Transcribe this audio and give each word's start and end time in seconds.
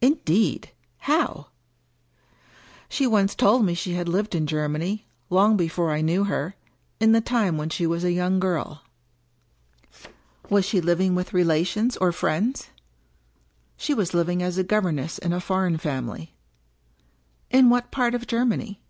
"Indeed! 0.00 0.72
How?" 0.98 1.46
"She 2.88 3.06
once 3.06 3.36
told 3.36 3.64
me 3.64 3.72
she 3.72 3.92
had 3.94 4.08
lived 4.08 4.34
in 4.34 4.48
Germany— 4.48 5.06
^long 5.30 5.56
before 5.56 5.92
I 5.92 6.00
knew 6.00 6.24
her— 6.24 6.56
in 6.98 7.12
the 7.12 7.20
time 7.20 7.56
when 7.56 7.70
she 7.70 7.86
was 7.86 8.02
a 8.02 8.10
young 8.10 8.40
girl."" 8.40 8.82
Was 10.50 10.64
she 10.64 10.80
living 10.80 11.14
with 11.14 11.32
relations 11.32 11.96
or 11.98 12.10
friends?"" 12.10 12.70
She 13.76 13.94
was 13.94 14.12
living 14.12 14.42
as 14.42 14.60
governess 14.64 15.18
in 15.18 15.32
a 15.32 15.40
foreign 15.40 15.78
family."" 15.78 16.34
In 17.52 17.70
what 17.70 17.92
part 17.92 18.12
of 18.16 18.26
Germany 18.26 18.80